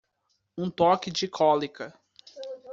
Um 0.57 0.71
toque 0.71 1.11
de 1.11 1.27
cólica. 1.27 1.93